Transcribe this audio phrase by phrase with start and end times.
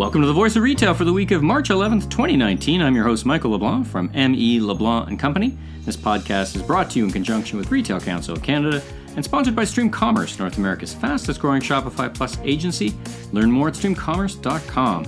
[0.00, 2.80] Welcome to the Voice of Retail for the week of March 11th, 2019.
[2.80, 5.58] I'm your host, Michael LeBlanc from ME LeBlanc and Company.
[5.84, 8.82] This podcast is brought to you in conjunction with Retail Council of Canada
[9.14, 12.94] and sponsored by Stream Commerce, North America's fastest growing Shopify Plus agency.
[13.32, 15.06] Learn more at streamcommerce.com.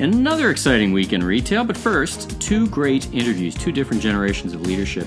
[0.00, 5.06] Another exciting week in retail, but first, two great interviews, two different generations of leadership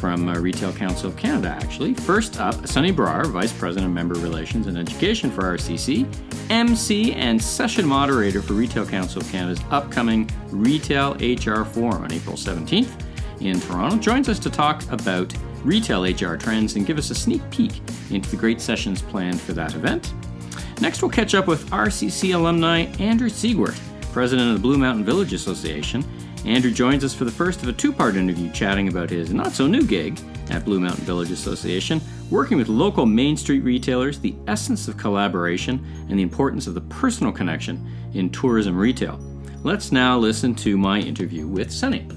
[0.00, 1.92] from uh, Retail Council of Canada, actually.
[1.92, 6.06] First up, Sonny Brar, Vice President of Member Relations and Education for RCC,
[6.50, 12.34] MC and Session Moderator for Retail Council of Canada's upcoming Retail HR Forum on April
[12.34, 13.04] 17th
[13.40, 17.42] in Toronto, joins us to talk about retail HR trends and give us a sneak
[17.50, 20.14] peek into the great sessions planned for that event.
[20.80, 23.78] Next, we'll catch up with RCC alumni Andrew Siegwart,
[24.12, 26.02] President of the Blue Mountain Village Association,
[26.46, 29.52] Andrew joins us for the first of a two part interview chatting about his not
[29.52, 30.18] so new gig
[30.48, 35.84] at Blue Mountain Village Association, working with local Main Street retailers, the essence of collaboration,
[36.08, 39.20] and the importance of the personal connection in tourism retail.
[39.62, 42.08] Let's now listen to my interview with Sonny.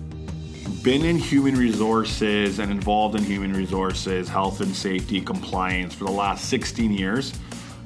[0.84, 6.12] Been in human resources and involved in human resources, health and safety, compliance for the
[6.12, 7.34] last 16 years.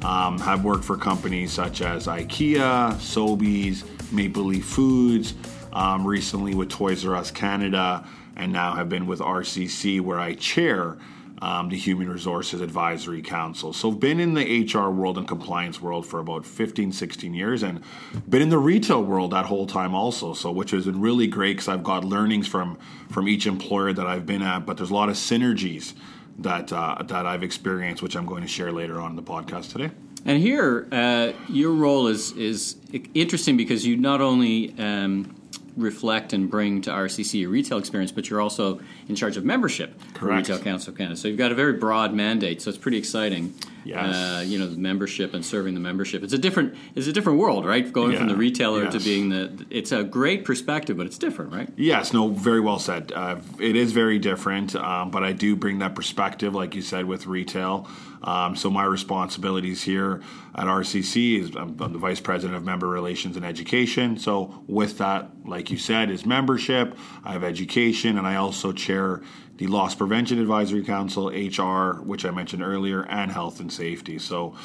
[0.04, 5.34] Um, have worked for companies such as IKEA, Sobeys, Maple Leaf Foods,
[5.74, 10.36] um, recently with Toys R Us Canada, and now have been with RCC, where I
[10.36, 10.98] chair
[11.42, 13.72] um, the Human Resources Advisory Council.
[13.74, 17.64] So, I've been in the HR world and compliance world for about 15, 16 years,
[17.64, 17.82] and
[18.28, 20.34] been in the retail world that whole time also.
[20.34, 22.78] So, which has been really great because I've got learnings from
[23.10, 25.94] from each employer that I've been at, but there's a lot of synergies
[26.40, 29.72] that uh, that I've experienced, which I'm going to share later on in the podcast
[29.72, 29.92] today.
[30.26, 32.76] And here, uh, your role is is
[33.14, 35.36] interesting because you not only um,
[35.78, 39.98] reflect and bring to RCC a retail experience, but you're also in charge of membership
[40.14, 40.48] Correct.
[40.48, 41.16] for Retail Council of Canada.
[41.16, 42.62] So you've got a very broad mandate.
[42.62, 43.54] So it's pretty exciting.
[43.88, 44.16] Yes.
[44.16, 46.24] Uh, you know, the membership and serving the membership.
[46.24, 46.76] It's a different.
[46.96, 47.92] It's a different world, right?
[47.92, 48.20] Going Yeah.
[48.20, 49.66] from the retailer to being the.
[49.70, 51.70] It's a great perspective, but it's different, right?
[51.78, 53.12] Yes, no, very well said.
[53.16, 57.06] Uh, it is very different, um, but I do bring that perspective, like you said,
[57.06, 57.88] with retail.
[58.24, 60.22] Um, so my responsibilities here
[60.56, 64.18] at RCC is I'm, I'm the vice president of member relations and education.
[64.18, 66.98] So with that, like you said, is membership.
[67.24, 69.22] I have education, and I also chair
[69.58, 74.20] the Loss Prevention Advisory Council, HR, which I mentioned earlier, and health and safety.
[74.20, 74.56] So.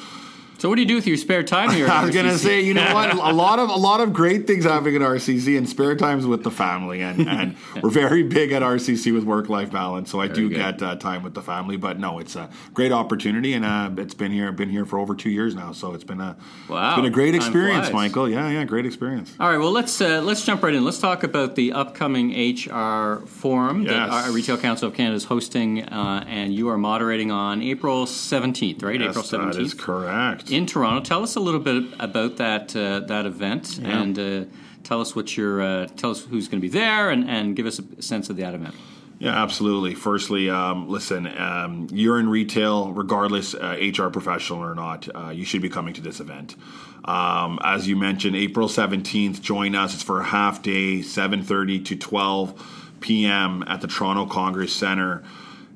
[0.62, 1.88] So what do you do with your spare time here?
[1.90, 3.12] I was gonna say, you know what?
[3.12, 6.44] A lot of a lot of great things happening at RCC and spare times with
[6.44, 10.08] the family, and, and we're very big at RCC with work life balance.
[10.08, 10.54] So I do good.
[10.54, 14.14] get uh, time with the family, but no, it's a great opportunity, and uh, it's
[14.14, 15.72] been here been here for over two years now.
[15.72, 16.36] So it's been a
[16.68, 16.90] Wow.
[16.90, 17.92] it's been a great experience.
[17.92, 18.28] Michael.
[18.28, 19.34] Yeah, yeah, great experience.
[19.40, 20.84] All right, well let's uh, let's jump right in.
[20.84, 25.82] Let's talk about the upcoming HR forum that our Retail Council of Canada is hosting,
[25.82, 29.02] uh, and you are moderating on April seventeenth, right?
[29.02, 29.56] April seventeenth.
[29.56, 30.51] that is correct.
[30.52, 31.00] In Toronto.
[31.00, 34.00] Tell us a little bit about that uh, that event, Yeah.
[34.02, 34.44] and uh,
[34.84, 37.66] tell us what your uh, tell us who's going to be there, and, and give
[37.66, 38.74] us a sense of that event.
[39.18, 39.94] Yeah, absolutely.
[39.94, 45.44] Firstly, um, listen, um, you're in retail, regardless uh, HR professional or not, uh, you
[45.44, 46.56] should be coming to this event.
[47.04, 49.94] Um, as you mentioned, April 17th, join us.
[49.94, 53.62] It's for a half day, 7.30 to 12 p.m.
[53.69, 55.22] at the Toronto Congress Center.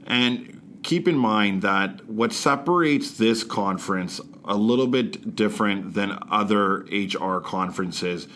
[0.08, 6.86] And keep in mind that what separates this conference a little bit different than other
[6.90, 8.28] HR conferences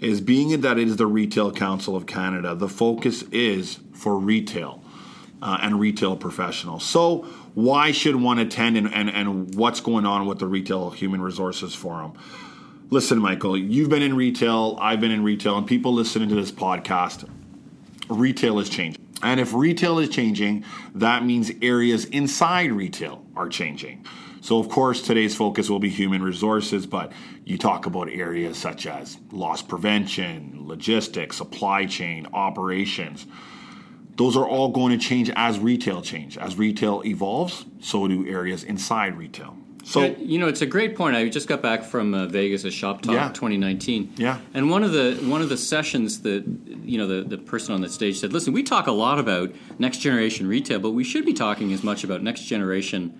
[0.00, 4.82] is being that it is the Retail Council of Canada, the focus is for retail
[5.40, 6.84] uh, and retail professionals.
[6.84, 7.22] So,
[7.54, 11.74] why should one attend and, and, and what's going on with the Retail Human Resources
[11.74, 12.14] Forum?
[12.90, 16.52] Listen, Michael, you've been in retail, I've been in retail, and people listening to this
[16.52, 17.28] podcast,
[18.08, 19.02] retail is changing.
[19.22, 24.04] And if retail is changing, that means areas inside retail are changing.
[24.42, 27.12] So, of course, today's focus will be human resources, but
[27.44, 33.24] you talk about areas such as loss prevention, logistics, supply chain, operations.
[34.16, 36.36] Those are all going to change as retail change.
[36.36, 39.56] As retail evolves, so do areas inside retail.
[39.84, 41.14] So, Yeah, you know, it's a great point.
[41.14, 43.28] I just got back from uh, Vegas at Shop Talk Yeah.
[43.28, 44.14] 2019.
[44.16, 44.38] Yeah.
[44.54, 46.44] And one of the one of the sessions that
[46.84, 49.52] you know the the person on the stage said, "Listen, we talk a lot about
[49.78, 53.12] next generation retail, but we should be talking as much about next generation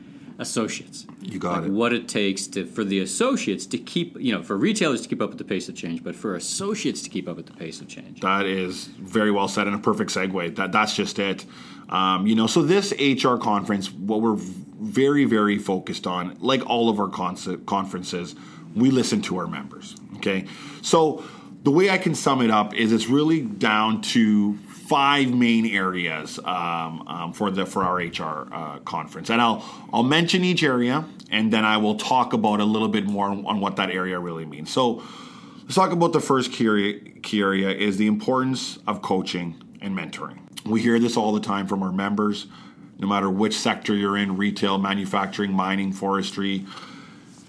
[0.42, 1.06] associates.
[1.20, 1.72] You got Like it.
[1.72, 5.22] What it takes to for the associates to keep, you know, for retailers to keep
[5.22, 7.80] up with the pace of change, but for associates to keep up with the pace
[7.80, 8.20] of change.
[8.20, 10.56] That is very well said and a perfect segue.
[10.56, 11.44] That that's just it.
[11.88, 16.88] Um, you know, so this HR conference, what we're very very focused on, like all
[16.88, 18.34] of our con- conferences,
[18.74, 19.96] we listen to our members.
[20.16, 20.46] Okay,
[20.82, 21.24] so
[21.62, 24.58] the way I can sum it up is it's really down to
[24.92, 30.02] five main areas um, um, for the for our HR uh, conference, and I'll I'll
[30.02, 33.76] mention each area, and then I will talk about a little bit more on what
[33.76, 34.70] that area really means.
[34.70, 35.02] So
[35.72, 39.96] Let's talk about the first key area, key area is the importance of coaching and
[39.96, 40.40] mentoring.
[40.66, 42.46] We hear this all the time from our members,
[42.98, 46.66] no matter which sector you're in retail, manufacturing, mining, forestry.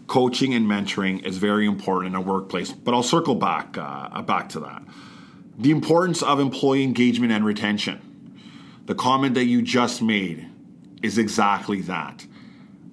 [0.07, 4.47] Coaching and mentoring is very important in a workplace, but I'll circle back uh, back
[4.49, 4.83] to that.
[5.57, 8.01] The importance of employee engagement and retention.
[8.85, 10.49] The comment that you just made
[11.01, 12.25] is exactly that.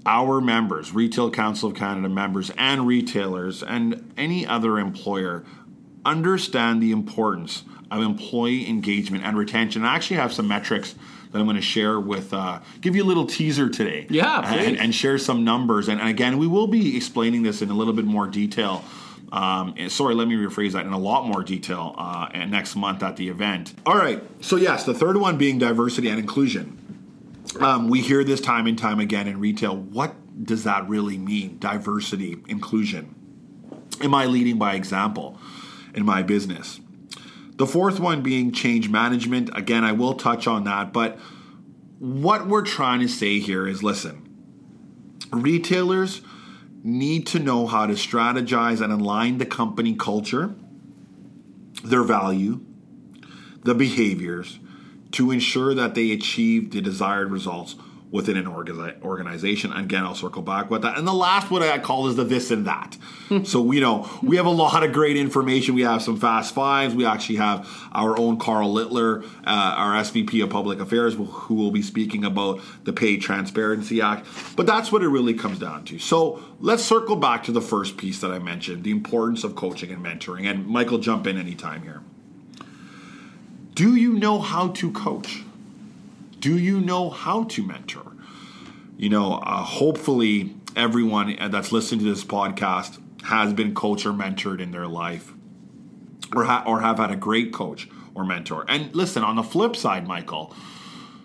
[0.06, 5.44] Our members, Retail Council of Canada members, and retailers, and any other employer
[6.04, 9.84] understand the importance of employee engagement and retention.
[9.84, 10.94] I actually have some metrics
[11.30, 14.06] that I'm going to share with, uh, give you a little teaser today.
[14.08, 15.88] Yeah, and, and, share some numbers.
[15.88, 18.84] And, and, again, we will be explaining this in a little bit more detail.
[19.32, 23.16] Um, sorry, let me rephrase that in a lot more detail uh, next month at
[23.16, 23.74] the event.
[23.86, 24.22] All right.
[24.40, 26.76] So, yes, the third one being diversity and inclusion.
[27.60, 29.76] Um, we hear this time and time again in retail.
[29.76, 31.58] What does that really mean?
[31.58, 33.14] Diversity, inclusion.
[34.00, 35.38] Am I leading by example
[35.94, 36.80] in my business?
[37.56, 39.50] The fourth one being change management.
[39.54, 41.18] Again, I will touch on that, but
[41.98, 44.26] what we're trying to say here is listen,
[45.30, 46.22] retailers
[46.82, 50.54] need to know how to strategize and align the company culture,
[51.84, 52.60] their value,
[53.62, 54.58] the behaviors
[55.12, 57.74] to ensure that they achieve the desired results
[58.10, 59.72] within an organization.
[59.72, 60.98] Again, I'll circle back with that.
[60.98, 62.96] And the last what I call is the this and that.
[63.44, 65.74] so, you know, we have a lot of great information.
[65.74, 66.94] We have some fast fives.
[66.94, 71.70] We actually have our own Karl Littler, uh, our SVP of Public Affairs, who will
[71.70, 74.26] be speaking about the Pay Transparency Act.
[74.56, 75.98] But that's what it really comes down to.
[76.00, 79.92] So let's circle back to the first piece that I mentioned, the importance of coaching
[79.92, 80.50] and mentoring.
[80.50, 82.02] And Michael, jump in anytime here.
[83.74, 85.44] Do you know how to coach?
[86.40, 88.16] Do you know how to mentor?
[88.96, 94.60] You know, uh, hopefully everyone that's listening to this podcast has been coached or mentored
[94.60, 95.32] in their life
[96.34, 98.64] or, ha- or have had a great coach or mentor.
[98.68, 100.54] And listen, on the flip side, Michael,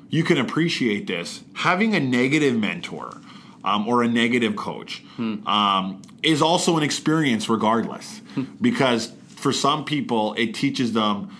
[0.09, 1.43] you can appreciate this.
[1.53, 3.21] Having a negative mentor
[3.63, 5.45] um, or a negative coach hmm.
[5.47, 8.43] um, is also an experience, regardless, hmm.
[8.61, 11.35] because for some people, it teaches them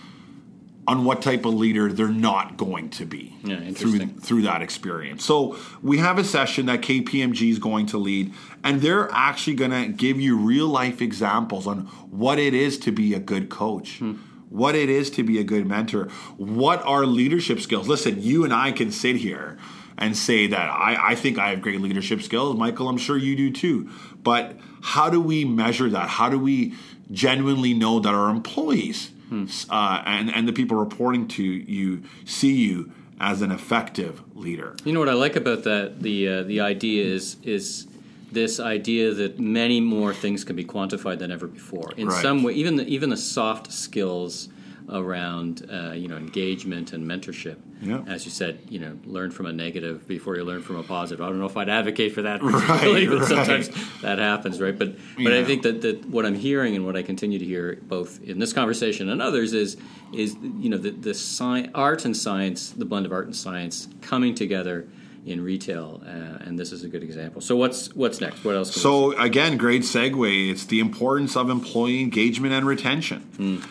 [0.88, 5.24] on what type of leader they're not going to be yeah, through through that experience.
[5.24, 9.72] So we have a session that KPMG is going to lead, and they're actually going
[9.72, 11.80] to give you real life examples on
[12.10, 13.98] what it is to be a good coach.
[13.98, 14.14] Hmm.
[14.48, 16.04] What it is to be a good mentor,
[16.36, 17.88] what are leadership skills?
[17.88, 19.58] Listen, you and I can sit here
[19.98, 22.56] and say that I, I think I have great leadership skills.
[22.56, 23.90] Michael, I'm sure you do too.
[24.22, 26.08] But how do we measure that?
[26.08, 26.74] How do we
[27.10, 29.46] genuinely know that our employees hmm.
[29.70, 34.76] uh, and and the people reporting to you see you as an effective leader.
[34.84, 37.86] You know what I like about that the uh, the idea is is
[38.32, 41.92] this idea that many more things can be quantified than ever before.
[41.96, 42.22] In right.
[42.22, 44.48] some way, even the, even the soft skills
[44.88, 47.56] around uh, you know engagement and mentorship.
[47.80, 48.02] Yeah.
[48.06, 51.24] As you said, you know, learn from a negative before you learn from a positive.
[51.24, 54.76] I don't know if I'd advocate for that particularly, right, but sometimes that happens, right?
[54.76, 55.38] But but yeah.
[55.38, 58.38] I think that, that what I'm hearing and what I continue to hear both in
[58.38, 59.76] this conversation and others is
[60.12, 63.88] is you know the the sci- art and science, the blend of art and science
[64.00, 64.88] coming together
[65.26, 67.40] in retail, uh, and this is a good example.
[67.40, 68.44] So what's what's next?
[68.44, 68.74] What else?
[68.74, 70.50] So again, great segue.
[70.50, 73.28] It's the importance of employee engagement and retention.
[73.36, 73.68] Mm.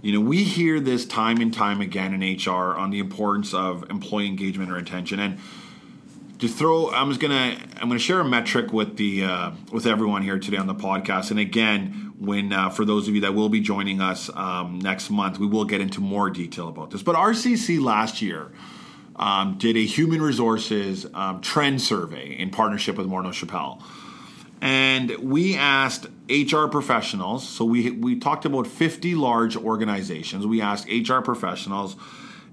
[0.00, 3.90] You know, we hear this time and time again in HR on the importance of
[3.90, 5.18] employee engagement or retention.
[5.18, 5.38] And
[6.38, 10.22] to throw, I'm just gonna I'm gonna share a metric with the uh, with everyone
[10.22, 11.32] here today on the podcast.
[11.32, 15.10] And again, when uh, for those of you that will be joining us um, next
[15.10, 17.02] month, we will get into more detail about this.
[17.02, 18.50] But RCC last year.
[19.16, 23.82] Um, did a human resources um, trend survey in partnership with Morneau Shepell
[24.60, 27.48] and we asked HR professionals.
[27.48, 30.46] So we we talked about 50 large organizations.
[30.46, 31.96] We asked HR professionals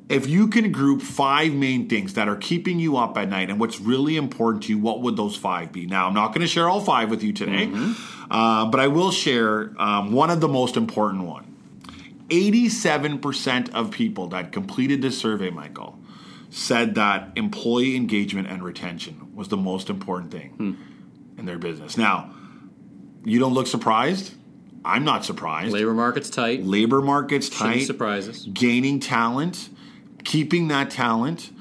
[0.07, 3.59] if you can group five main things that are keeping you up at night and
[3.59, 5.87] what's really important to you, what would those five be?
[5.87, 8.31] Now, I'm not going to share all five with you today, mm-hmm.
[8.31, 11.43] uh, but I will share um, one of the most important one.
[12.29, 15.97] 87% of people that completed this survey, Michael,
[16.51, 20.49] said that employee engagement and retention was the most important thing.
[20.51, 20.73] Hmm
[21.37, 21.97] in their business.
[21.97, 22.31] Now,
[23.25, 24.33] you don't look surprised.
[24.85, 25.73] I'm not surprised.
[25.73, 26.63] Labor market's tight.
[26.63, 27.87] Labor market's tight.
[27.87, 28.47] surprises.
[28.53, 29.69] Gaining talent,
[30.23, 31.51] keeping that talent.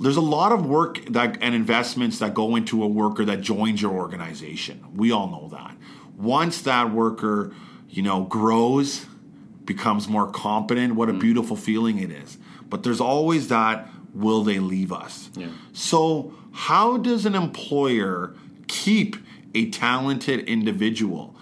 [0.00, 3.80] There's a lot of work that and investments that go into a worker that joins
[3.80, 4.84] your organization.
[4.94, 5.76] We all know that.
[6.16, 7.54] Once that worker,
[7.90, 9.06] you know, grows,
[9.64, 11.20] becomes more competent, what a mm.
[11.20, 12.38] beautiful feeling it is.
[12.68, 15.30] But there's always that will they leave us?
[15.36, 15.48] Yeah.
[15.72, 18.34] So, how does an employer
[18.68, 19.16] keep
[19.54, 21.34] a talented individual?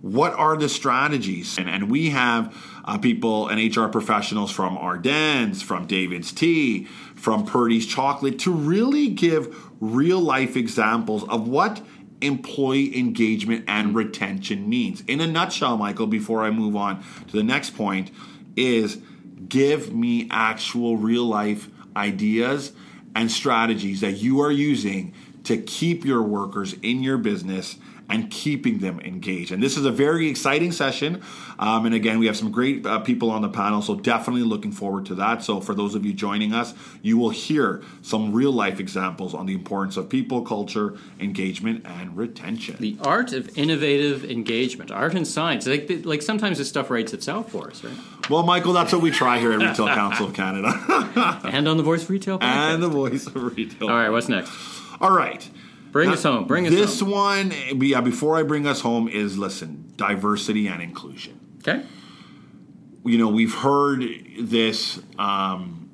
[0.00, 1.58] What are the strategies?
[1.58, 6.84] And, and we have uh, people and HR professionals from Ardene's, from David's Tea,
[7.16, 11.80] from Purdy's Chocolate to really give real life examples of what
[12.20, 15.02] employee engagement and retention means.
[15.02, 18.10] In a nutshell, Michael, before I move on to the next point,
[18.56, 18.98] is
[19.48, 22.72] give me actual real life ideas
[23.14, 25.14] and strategies that you are using
[25.48, 27.76] to keep your workers in your business
[28.10, 29.52] and keeping them engaged.
[29.52, 31.22] And this is a very exciting session.
[31.58, 34.72] Um, and again, we have some great uh, people on the panel, so definitely looking
[34.72, 35.42] forward to that.
[35.42, 39.46] So, for those of you joining us, you will hear some real life examples on
[39.46, 42.76] the importance of people, culture, engagement, and retention.
[42.78, 45.66] The art of innovative engagement, art and science.
[45.66, 47.96] Like, like sometimes this stuff writes itself for us, right?
[48.30, 51.40] Well, Michael, that's what we try here at Retail Council of Canada.
[51.44, 52.74] and on the Voice of Retail podcast.
[52.74, 53.88] And the Voice of Retail.
[53.88, 54.77] All right, what's next?
[55.00, 55.48] All right.
[55.90, 56.46] Bring now, us home.
[56.46, 57.48] Bring us this home.
[57.48, 61.40] This one, yeah, before I bring us home, is listen diversity and inclusion.
[61.60, 61.84] Okay.
[63.04, 64.04] You know, we've heard
[64.38, 65.90] this um,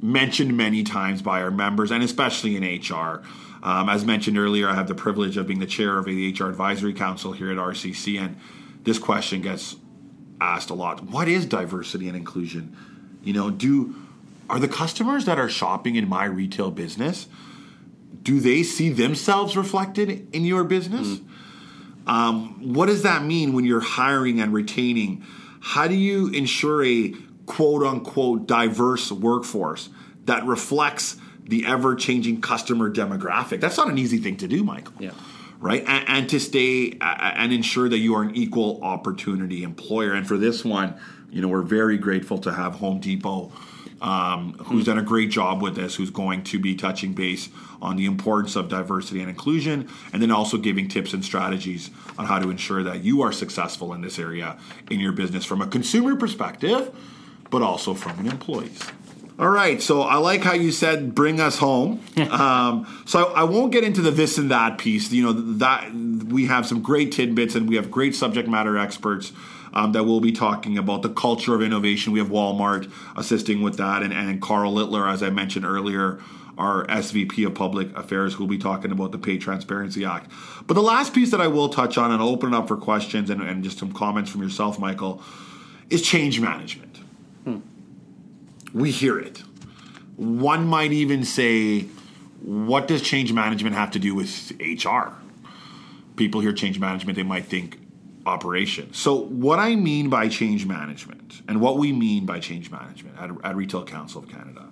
[0.00, 3.22] mentioned many times by our members and especially in HR.
[3.62, 6.44] Um, as mentioned earlier, I have the privilege of being the chair of the HR
[6.44, 8.36] Advisory Council here at RCC, and
[8.84, 9.76] this question gets
[10.40, 11.02] asked a lot.
[11.02, 12.76] What is diversity and inclusion?
[13.24, 13.96] You know, do
[14.48, 17.26] are the customers that are shopping in my retail business
[18.22, 21.06] do they see themselves reflected in your business?
[21.08, 21.24] Mm.
[22.06, 25.24] Um, what does that mean when you're hiring and retaining?
[25.60, 27.14] How do you ensure a
[27.46, 29.90] quote unquote diverse workforce
[30.24, 33.60] that reflects the ever changing customer demographic?
[33.60, 34.94] That's not an easy thing to do, Michael.
[34.98, 35.10] Yeah.
[35.60, 35.84] Right?
[35.86, 40.12] And, and to stay uh, and ensure that you are an equal opportunity employer.
[40.12, 40.98] And for this one,
[41.30, 43.52] you know, we're very grateful to have Home Depot
[44.00, 47.48] um, who's done a great job with this, who's going to be touching base
[47.80, 52.26] on the importance of diversity and inclusion, and then also giving tips and strategies on
[52.26, 54.58] how to ensure that you are successful in this area
[54.90, 56.94] in your business from a consumer perspective,
[57.50, 58.80] but also from an employee's.
[59.38, 62.02] All right, so I like how you said bring us home.
[62.30, 65.12] um, so I, I, won't get into the this and that piece.
[65.12, 69.32] You know that we have some great tidbits and we have great subject matter experts
[69.78, 72.12] um, that we'll be talking about the culture of innovation.
[72.12, 76.20] We have Walmart assisting with that, and, and Karl Littler, as I mentioned earlier,
[76.56, 80.32] our SVP of Public Affairs, who will be talking about the Pay Transparency Act.
[80.66, 82.76] But the last piece that I will touch on, and I'll open it up for
[82.76, 85.22] questions and, and just some comments from yourself, Michael,
[85.90, 86.96] is change management.
[87.44, 87.58] Hmm.
[88.74, 89.44] We hear it.
[90.16, 91.82] One might even say,
[92.42, 95.12] what does change management have to do with HR?
[96.16, 97.78] People hear change management, they might think
[98.28, 98.92] operation.
[98.92, 103.30] So, what I mean by change management and what we mean by change management at,
[103.44, 104.68] at Retail Council of Canada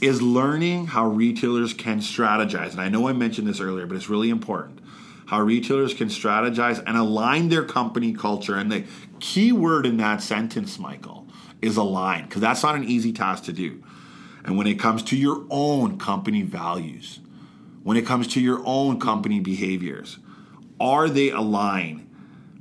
[0.00, 2.72] is learning how retailers can strategize.
[2.72, 4.80] And I know I mentioned this earlier, but it's really important.
[5.26, 8.56] How retailers can strategize and align their company culture.
[8.56, 8.84] And the
[9.20, 11.26] key word in that sentence, Michael,
[11.62, 13.82] is align, because that's not an easy task to do.
[14.44, 17.20] And when it comes to your own company values,
[17.82, 20.18] when it comes to your own company behaviors,
[20.78, 22.10] are they aligned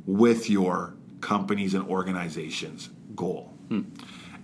[0.05, 3.53] with your company's and organization's goal.
[3.69, 3.81] Hmm.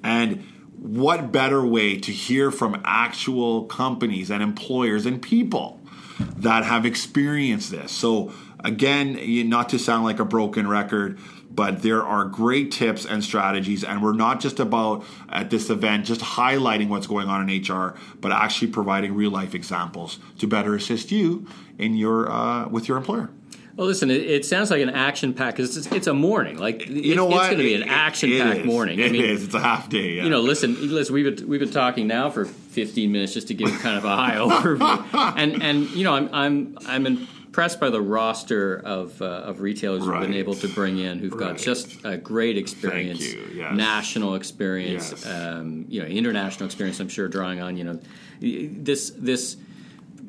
[0.03, 0.43] And
[0.77, 5.81] what better way to hear from actual companies and employers and people
[6.37, 7.91] that have experienced this?
[7.91, 11.19] So, again, not to sound like a broken record,
[11.51, 16.05] but there are great tips and strategies and we're not just about at this event
[16.05, 20.75] just highlighting what's going on in hr but actually providing real life examples to better
[20.75, 21.45] assist you
[21.77, 23.29] in your uh, with your employer
[23.79, 26.57] well, listen, it, it sounds like an action pack because it's, it's, a morning.
[26.57, 28.99] Like you know what, it's going to be an action packed morning.
[28.99, 29.45] It I mean, is.
[29.45, 30.15] It's a half day.
[30.15, 30.25] Yeah.
[30.25, 31.15] You know, listen, listen.
[31.15, 34.13] We've been we've been talking now for 15 minutes just to give kind of a
[34.13, 39.25] high overview, and and you know, I'm I'm I'm impressed by the roster of uh,
[39.25, 40.19] of retailers right.
[40.19, 41.51] who've been able to bring in who've right.
[41.51, 43.73] got just a great experience, yes.
[43.73, 45.25] national experience, yes.
[45.25, 46.99] um, you know, international experience.
[46.99, 47.99] I'm sure drawing on you know
[48.41, 49.55] this this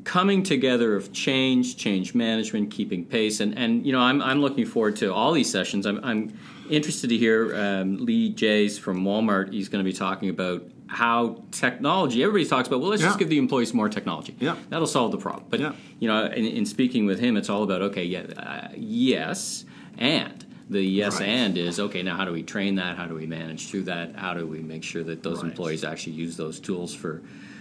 [0.04, 4.66] coming together of change, change management, keeping pace, and and you know I'm I'm looking
[4.66, 5.86] forward to all these sessions.
[5.86, 6.38] I'm I'm
[6.68, 9.52] interested to hear um, Lee Jays from Walmart.
[9.52, 12.22] He's going to be talking about how technology.
[12.22, 13.08] Everybody talks about well, let's yeah.
[13.08, 14.36] just give the employees more technology.
[14.40, 15.46] Yeah, that'll solve the problem.
[15.48, 15.72] But yeah.
[15.98, 19.64] you know, in, in, speaking with him, it's all about okay, yeah, uh, yes,
[19.98, 21.28] and the yes right.
[21.28, 24.14] and is okay now how do we train that how do we manage through that
[24.14, 25.50] how do we make sure that those right.
[25.50, 27.20] employees actually use those tools for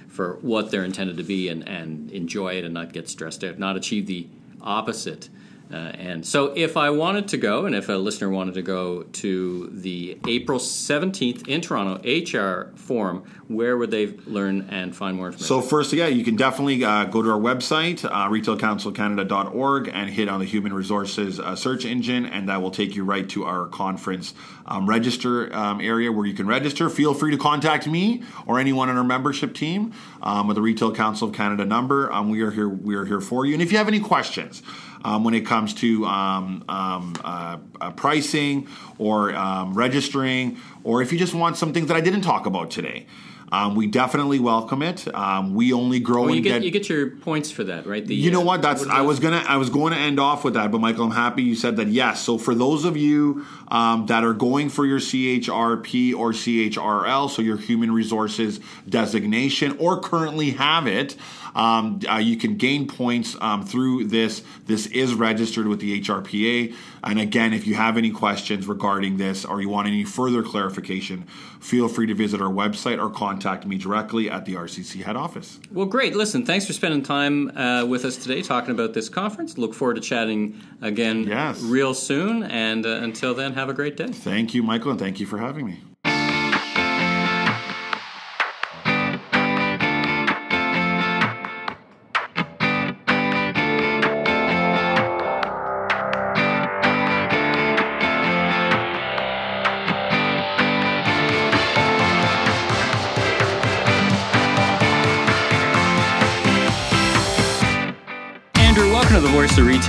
[0.09, 3.57] for what they're intended to be and, and enjoy it and not get stressed out,
[3.59, 4.27] not achieve the
[4.61, 5.29] opposite
[5.71, 9.03] Uh, and so, if I wanted to go, and if a listener wanted to go
[9.03, 15.27] to the April 17th in Toronto HR Forum, where would they learn and find more
[15.27, 15.47] information?
[15.47, 20.27] So, first, yeah, you can definitely uh, go to our website, uh, retailcouncilcanada.org, and hit
[20.27, 23.67] on the human resources uh, search engine, and that will take you right to our
[23.67, 24.33] conference
[24.65, 26.89] um, register um, area where you can register.
[26.89, 30.93] Feel free to contact me or anyone on our membership team um, with the Retail
[30.93, 32.11] Council of Canada number.
[32.11, 32.69] Um, we are here.
[32.69, 33.53] We are here for you.
[33.53, 34.63] And if you have any questions,
[35.03, 41.11] um, when it comes to um, um, uh, uh, pricing or um, registering, or if
[41.11, 43.05] you just want some things that I didn't talk about today.
[43.51, 45.13] Um, we definitely welcome it.
[45.13, 47.87] Um, we only grow well, you and get, get, you get your points for that,
[47.87, 48.05] right?
[48.05, 48.61] The, you know uh, what?
[48.61, 51.05] That's what I was gonna I was going to end off with that, but Michael,
[51.05, 51.87] I'm happy you said that.
[51.87, 52.21] Yes.
[52.21, 57.41] So for those of you um, that are going for your CHRP or CHRL, so
[57.41, 61.15] your Human Resources designation, or currently have it,
[61.55, 64.43] um, uh, you can gain points um, through this.
[64.65, 66.75] This is registered with the HRPA.
[67.03, 71.23] And again, if you have any questions regarding this or you want any further clarification,
[71.59, 75.59] feel free to visit our website or contact me directly at the RCC head office.
[75.71, 76.15] Well, great.
[76.15, 79.57] Listen, thanks for spending time uh, with us today talking about this conference.
[79.57, 81.61] Look forward to chatting again Yes.
[81.61, 82.43] real soon.
[82.43, 84.07] And uh, until then, have a great day.
[84.11, 85.79] Thank you, Michael, and thank you for having me.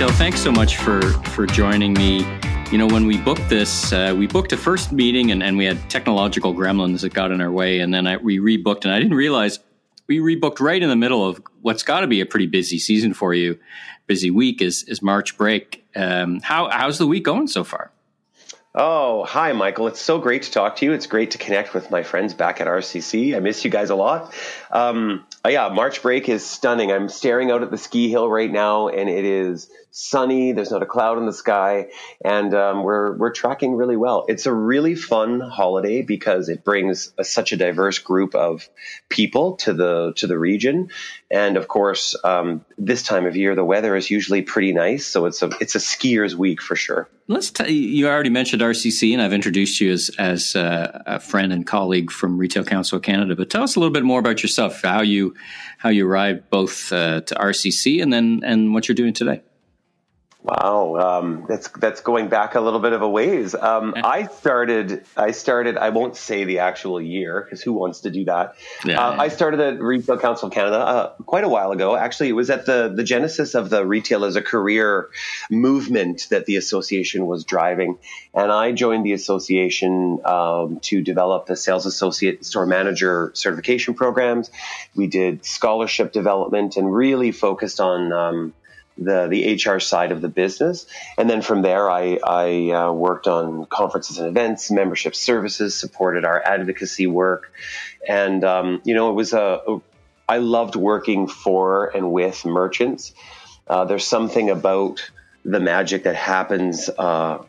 [0.01, 0.17] Voice.
[0.17, 2.25] Thanks so much for for joining me.
[2.71, 5.65] You know, when we booked this, uh, we booked a first meeting and, and we
[5.65, 8.99] had technological gremlins that got in our way, and then I, we rebooked, and I
[8.99, 9.59] didn't realize
[10.07, 13.13] we rebooked right in the middle of what's got to be a pretty busy season
[13.13, 13.59] for you.
[14.07, 15.85] Busy week is is March break.
[15.95, 17.91] Um, how how's the week going so far?
[18.73, 19.87] Oh, hi, Michael.
[19.87, 20.93] It's so great to talk to you.
[20.93, 23.35] It's great to connect with my friends back at RCC.
[23.35, 24.33] I miss you guys a lot.
[24.71, 26.89] Um, uh, yeah, March break is stunning.
[26.89, 30.53] I'm staring out at the ski hill right now, and it is sunny.
[30.53, 31.87] There's not a cloud in the sky,
[32.23, 34.25] and um, we're we're tracking really well.
[34.27, 38.67] It's a really fun holiday because it brings a, such a diverse group of
[39.09, 40.89] people to the to the region,
[41.29, 45.25] and of course, um, this time of year the weather is usually pretty nice, so
[45.25, 47.09] it's a it's a skier's week for sure.
[47.27, 47.51] Let's.
[47.51, 51.67] T- you already mentioned RCC, and I've introduced you as as uh, a friend and
[51.67, 53.35] colleague from Retail Council of Canada.
[53.35, 55.35] But tell us a little bit more about yourself, how you
[55.77, 59.41] how you arrived both uh, to RCC, and then and what you're doing today.
[60.43, 63.53] Wow, um, that's that's going back a little bit of a ways.
[63.53, 65.77] Um, I started, I started.
[65.77, 68.55] I won't say the actual year because who wants to do that?
[68.83, 69.21] Yeah, uh, yeah.
[69.21, 71.95] I started at Retail Council of Canada uh, quite a while ago.
[71.95, 75.09] Actually, it was at the the genesis of the retail as a career
[75.51, 77.99] movement that the association was driving,
[78.33, 84.49] and I joined the association um, to develop the sales associate store manager certification programs.
[84.95, 88.53] We did scholarship development and really focused on.
[89.03, 90.85] The the HR side of the business,
[91.17, 96.23] and then from there, I I uh, worked on conferences and events, membership services, supported
[96.23, 97.51] our advocacy work,
[98.07, 99.81] and um, you know it was a
[100.29, 103.13] I loved working for and with merchants.
[103.67, 105.11] Uh, there's something about
[105.43, 106.89] the magic that happens.
[106.89, 107.43] Uh,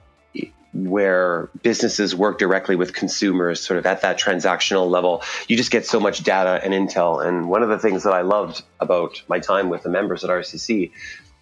[0.75, 5.87] where businesses work directly with consumers, sort of at that transactional level, you just get
[5.87, 7.25] so much data and intel.
[7.25, 10.31] And one of the things that I loved about my time with the members at
[10.31, 10.93] RCC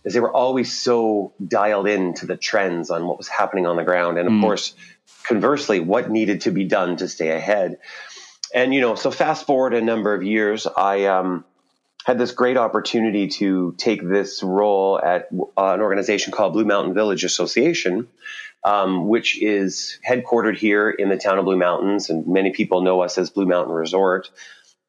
[0.04, 3.76] is they were always so dialed in to the trends on what was happening on
[3.76, 4.18] the ground.
[4.18, 4.74] And of course,
[5.24, 7.78] conversely, what needed to be done to stay ahead.
[8.54, 11.44] And, you know, so fast forward a number of years, I, um,
[12.04, 16.94] had this great opportunity to take this role at uh, an organization called Blue Mountain
[16.94, 18.08] Village Association,
[18.64, 23.02] um, which is headquartered here in the town of Blue Mountains, and many people know
[23.02, 24.30] us as Blue Mountain Resort.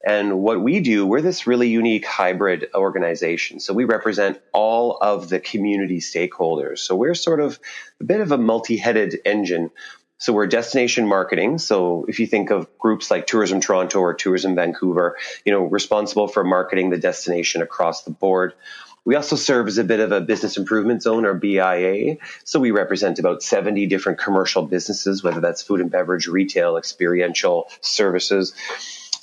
[0.06, 3.60] And what we do, we're this really unique hybrid organization.
[3.60, 6.80] So we represent all of the community stakeholders.
[6.80, 7.60] So we're sort of
[8.00, 9.70] a bit of a multi-headed engine.
[10.18, 11.60] So we're destination marketing.
[11.60, 16.28] So if you think of groups like Tourism Toronto or Tourism Vancouver, you know, responsible
[16.28, 18.54] for marketing the destination across the board.
[19.04, 22.18] We also serve as a bit of a business improvement zone or BIA.
[22.44, 27.68] So we represent about 70 different commercial businesses, whether that's food and beverage, retail, experiential
[27.82, 28.54] services.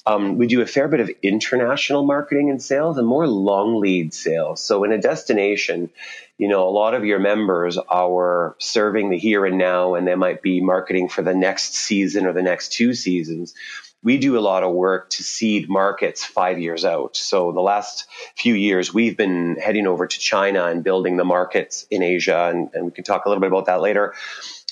[0.08, 4.14] Um, we do a fair bit of international marketing and sales and more long lead
[4.14, 4.62] sales.
[4.62, 5.90] So in a destination,
[6.38, 10.14] you know, a lot of your members are serving the here and now, and they
[10.14, 13.54] might be marketing for the next season or the next two seasons.
[14.02, 17.16] we do a lot of work to seed markets five years out.
[17.16, 21.84] So the last few years, we've been heading over to China and building the markets
[21.90, 24.14] in Asia, and, and we can talk a little bit about that later.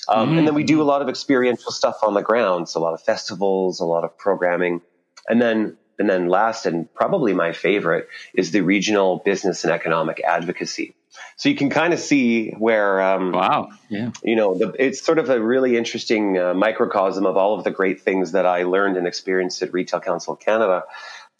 [0.07, 0.37] Um, mm-hmm.
[0.37, 2.93] And then we do a lot of experiential stuff on the ground, so a lot
[2.93, 4.81] of festivals, a lot of programming,
[5.27, 10.21] and then and then last and probably my favorite is the regional business and economic
[10.23, 10.93] advocacy.
[11.35, 15.17] So you can kind of see where, um, wow, yeah, you know, the, it's sort
[15.17, 18.97] of a really interesting uh, microcosm of all of the great things that I learned
[18.97, 20.83] and experienced at Retail Council of Canada.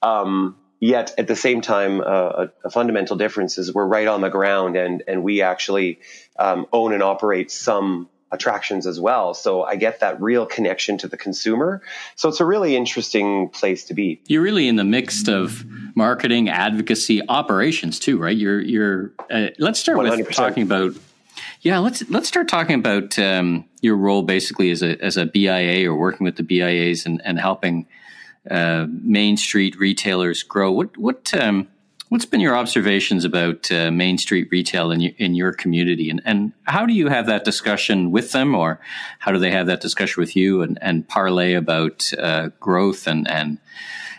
[0.02, 4.22] Um, yet at the same time, uh, a, a, fundamental difference is we're right on
[4.22, 6.00] the ground and and we actually
[6.38, 9.34] um, own and operate some attractions as well.
[9.34, 11.82] So I get that real connection to the consumer.
[12.16, 14.22] So it's a really interesting place to be.
[14.28, 18.36] You're really in the mix of marketing, advocacy, operations too, right?
[18.36, 19.12] You're you're.
[19.32, 20.18] Uh, let's start 100%.
[20.18, 20.94] with talking about.
[21.62, 25.90] Yeah, let's let's start talking about um, your role basically as a as a BIA
[25.90, 27.88] or working with the BIAs and and helping
[28.50, 30.72] uh, Main Street retailers grow.
[30.72, 31.68] What what um,
[32.10, 36.22] What's been your observations about uh, Main Street retail in, y- in your community, and,
[36.24, 38.80] and how do you have that discussion with them, or
[39.20, 43.30] how do they have that discussion with you, and, and parlay about uh, growth and
[43.30, 43.58] and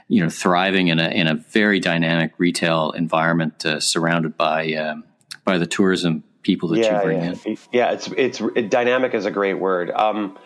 [0.09, 5.05] you know thriving in a in a very dynamic retail environment uh, surrounded by um,
[5.44, 7.35] by the tourism people that yeah, you bring yeah.
[7.44, 7.59] in?
[7.72, 9.90] Yeah, it's it's it, dynamic is a great word.
[9.90, 10.38] Um,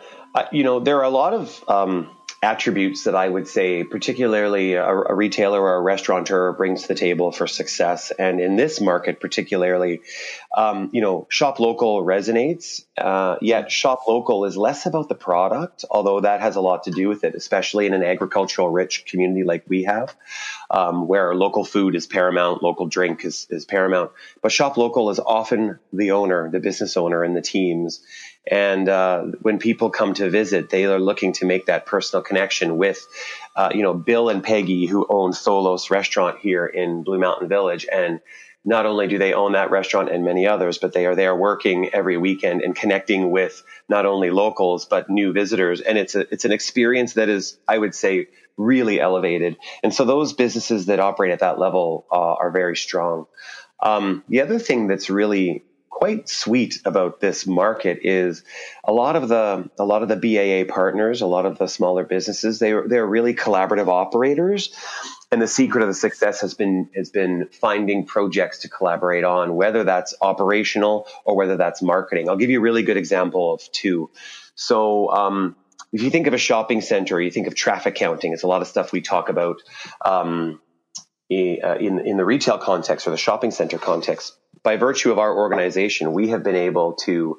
[0.50, 2.10] you know, there are a lot of um,
[2.42, 6.96] attributes that I would say, particularly a, a, retailer or a restaurateur brings to the
[6.96, 8.10] table for success.
[8.10, 10.00] And in this market, particularly,
[10.56, 12.84] um, you know, shop local resonates.
[12.98, 16.90] Uh, yet shop local is less about the product, although that has a lot to
[16.90, 20.14] do with it, especially in an agricultural rich community like we have,
[20.68, 24.10] um, where local food is paramount, local drink is, is paramount.
[24.42, 28.02] But shop local is often the owner, the business owner, and the teams.
[28.50, 32.76] And uh, when people come to visit, they are looking to make that personal connection
[32.76, 33.06] with,
[33.54, 37.86] uh, you know, Bill and Peggy, who own Solos Restaurant here in Blue Mountain Village.
[37.90, 38.20] And
[38.64, 41.90] not only do they own that restaurant and many others, but they are there working
[41.92, 45.80] every weekend and connecting with not only locals but new visitors.
[45.80, 49.56] And it's a it's an experience that is, I would say, really elevated.
[49.82, 53.26] And so those businesses that operate at that level uh, are very strong.
[53.80, 55.64] Um, the other thing that's really
[56.02, 58.42] quite sweet about this market is
[58.82, 62.02] a lot of the a lot of the BIA partners, a lot of the smaller
[62.02, 64.74] businesses, they are they're really collaborative operators.
[65.30, 69.54] And the secret of the success has been has been finding projects to collaborate on,
[69.54, 72.28] whether that's operational or whether that's marketing.
[72.28, 74.10] I'll give you a really good example of two.
[74.56, 75.54] So um,
[75.92, 78.32] if you think of a shopping center, you think of traffic counting.
[78.32, 79.62] It's a lot of stuff we talk about
[80.04, 80.60] um,
[81.30, 86.12] in in the retail context or the shopping center context by virtue of our organization,
[86.12, 87.38] we have been able to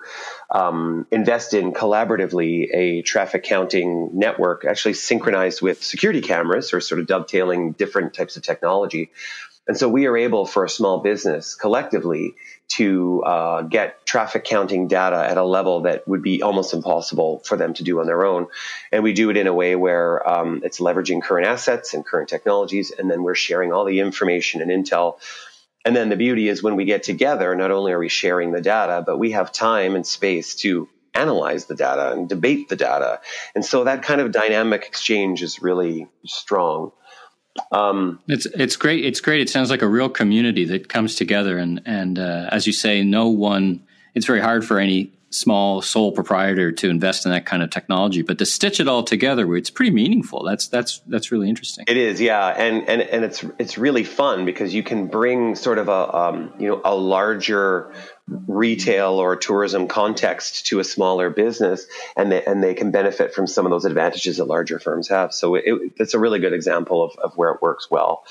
[0.51, 6.99] um, invest in collaboratively a traffic counting network, actually synchronized with security cameras or sort
[6.99, 9.11] of dovetailing different types of technology.
[9.65, 12.35] And so we are able for a small business collectively
[12.75, 17.55] to uh, get traffic counting data at a level that would be almost impossible for
[17.55, 18.47] them to do on their own.
[18.91, 22.27] And we do it in a way where um, it's leveraging current assets and current
[22.27, 25.15] technologies, and then we're sharing all the information and intel
[25.85, 28.61] and then the beauty is when we get together, not only are we sharing the
[28.61, 33.19] data, but we have time and space to analyze the data and debate the data.
[33.53, 36.91] And so that kind of dynamic exchange is really strong.
[37.71, 39.05] Um, it's it's great.
[39.05, 39.41] It's great.
[39.41, 43.03] It sounds like a real community that comes together, and and uh, as you say,
[43.03, 43.85] no one.
[44.15, 48.21] It's very hard for any small sole proprietor to invest in that kind of technology
[48.21, 50.43] but to stitch it all together it's pretty meaningful.
[50.43, 51.85] That's that's that's really interesting.
[51.87, 52.47] It is yeah.
[52.47, 56.53] And and and it's it's really fun because you can bring sort of a um,
[56.59, 57.93] you know a larger
[58.47, 63.47] retail or tourism context to a smaller business and they, and they can benefit from
[63.47, 65.33] some of those advantages that larger firms have.
[65.33, 65.65] So it,
[65.97, 68.23] it's a really good example of, of where it works well.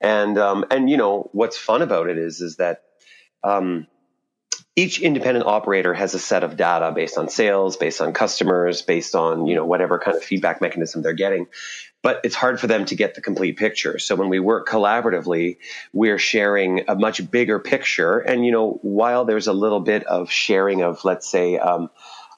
[0.00, 2.82] And um, and you know what's fun about it is is that
[3.42, 3.86] um,
[4.76, 9.14] each independent operator has a set of data based on sales, based on customers, based
[9.14, 11.46] on, you know, whatever kind of feedback mechanism they're getting.
[12.02, 13.98] But it's hard for them to get the complete picture.
[13.98, 15.58] So when we work collaboratively,
[15.92, 18.18] we're sharing a much bigger picture.
[18.18, 21.88] And, you know, while there's a little bit of sharing of, let's say, um,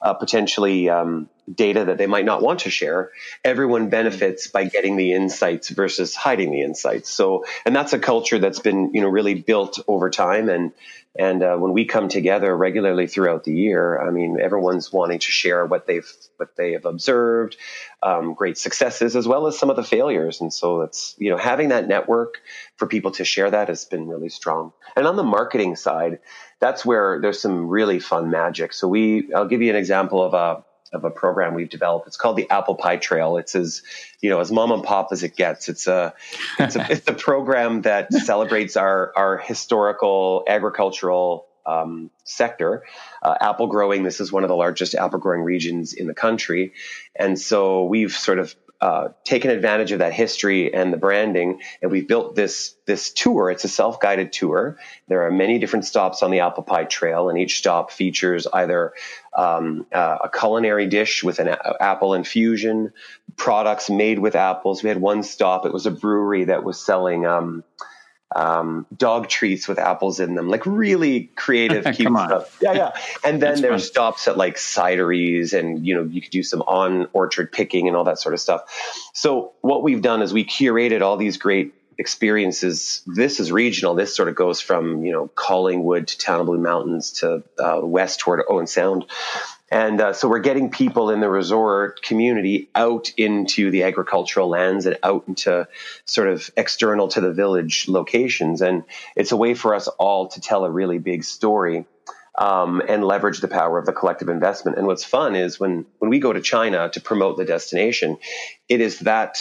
[0.01, 3.11] uh, potentially um, data that they might not want to share,
[3.43, 7.09] everyone benefits by getting the insights versus hiding the insights.
[7.09, 10.49] So, and that's a culture that's been, you know, really built over time.
[10.49, 10.73] And
[11.19, 15.31] and uh, when we come together regularly throughout the year, I mean, everyone's wanting to
[15.31, 17.57] share what they've what they have observed,
[18.03, 20.41] um, great successes as well as some of the failures.
[20.41, 22.41] And so it's you know having that network
[22.75, 24.73] for people to share that has been really strong.
[24.95, 26.19] And on the marketing side,
[26.59, 28.73] that's where there's some really fun magic.
[28.73, 32.07] So we, I'll give you an example of a of a program we've developed.
[32.07, 33.37] It's called the Apple Pie Trail.
[33.37, 33.81] It's as
[34.21, 35.69] you know as mom and pop as it gets.
[35.69, 36.13] It's a
[36.59, 42.83] it's a, it's a program that celebrates our our historical agricultural um, sector.
[43.21, 44.03] Uh, apple growing.
[44.03, 46.73] This is one of the largest apple growing regions in the country,
[47.15, 51.91] and so we've sort of uh, taken advantage of that history and the branding, and
[51.91, 53.49] we've built this this tour.
[53.49, 54.77] It's a self guided tour.
[55.07, 58.93] There are many different stops on the Apple Pie Trail, and each stop features either
[59.35, 62.93] um, uh, a culinary dish with an a- apple infusion,
[63.35, 64.83] products made with apples.
[64.83, 67.25] We had one stop; it was a brewery that was selling.
[67.25, 67.63] Um,
[68.35, 72.57] um, dog treats with apples in them, like really creative, cute stuff.
[72.61, 72.91] Yeah, yeah.
[73.23, 77.07] And then there's stops at like cideries, and you know you could do some on
[77.13, 78.63] orchard picking and all that sort of stuff.
[79.13, 83.01] So what we've done is we curated all these great experiences.
[83.07, 83.95] This is regional.
[83.95, 87.79] This sort of goes from you know Collingwood to Town of Blue Mountains to uh,
[87.81, 89.05] west toward Owen Sound.
[89.69, 94.85] And uh, so we're getting people in the resort community out into the agricultural lands
[94.85, 95.67] and out into
[96.05, 98.61] sort of external to the village locations.
[98.61, 98.83] And
[99.15, 101.85] it's a way for us all to tell a really big story.
[102.39, 104.77] Um, and leverage the power of the collective investment.
[104.77, 108.19] And what's fun is when when we go to China to promote the destination,
[108.69, 109.39] it is that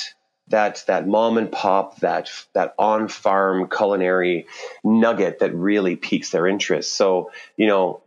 [0.49, 4.47] that that mom and pop that that on farm culinary
[4.83, 6.93] nugget that really piques their interest.
[6.93, 8.01] So you know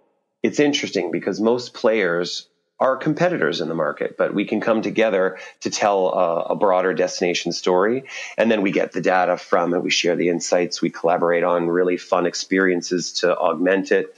[0.43, 2.47] it's interesting because most players
[2.80, 6.93] are competitors in the market, but we can come together to tell a, a, broader
[6.93, 8.06] destination story.
[8.38, 9.84] And then we get the data from it.
[9.84, 10.82] We share the insights.
[10.82, 14.15] We collaborate on really fun experiences to augment it.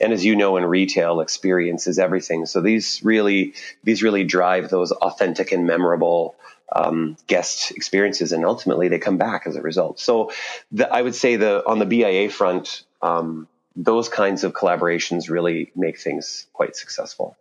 [0.00, 2.46] And as you know, in retail, experience is everything.
[2.46, 6.36] So these really, these really drive those authentic and memorable
[6.74, 10.00] um, guest experiences, and ultimately they come back as a result.
[10.00, 10.32] So
[10.72, 15.72] the, I would say the on the BIA front, um, those kinds of collaborations really
[15.74, 17.36] make things quite successful.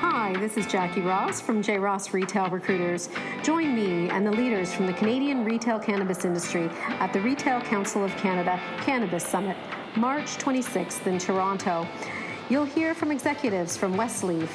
[0.00, 1.78] Hi, this is Jackie Ross from J.
[1.78, 3.08] Ross Retail Recruiters.
[3.42, 8.04] Join me and the leaders from the Canadian retail cannabis industry at the Retail Council
[8.04, 9.56] of Canada Cannabis Summit,
[9.96, 11.86] March 26th in Toronto.
[12.48, 14.48] You'll hear from executives from Westleaf,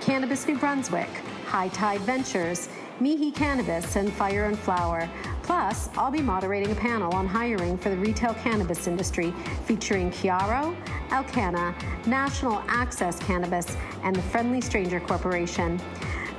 [0.00, 1.08] Cannabis New Brunswick,
[1.46, 2.68] High Tide Ventures,
[3.00, 5.08] Mihi Cannabis, and Fire and Flower.
[5.48, 9.32] Plus, I'll be moderating a panel on hiring for the retail cannabis industry
[9.64, 10.76] featuring Chiaro,
[11.08, 11.74] Alcanna,
[12.06, 15.80] National Access Cannabis, and the Friendly Stranger Corporation.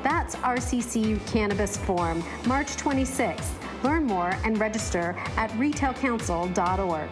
[0.04, 3.50] That's RCC Cannabis Forum, March 26th.
[3.84, 7.10] Learn more and register at retailcouncil.org.